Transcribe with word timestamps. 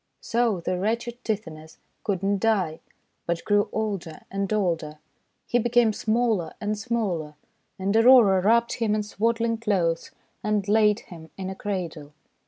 So 0.21 0.61
the 0.61 0.79
wretched 0.79 1.23
Tithonus 1.23 1.77
could 2.03 2.23
not 2.23 2.39
die, 2.39 2.79
but 3.27 3.45
grew 3.45 3.69
older 3.71 4.21
and 4.31 4.51
older. 4.51 4.97
He 5.45 5.59
became 5.59 5.93
smaller 5.93 6.55
and 6.59 6.75
smaller, 6.75 7.35
and 7.77 7.95
Aurora 7.95 8.41
wrapped 8.41 8.73
him 8.73 8.95
in 8.95 9.03
swaddling 9.03 9.59
clothes 9.59 10.09
and 10.43 10.67
laid 10.67 11.01
him 11.01 11.29
in 11.37 11.51
a 11.51 11.55
cradle. 11.55 12.13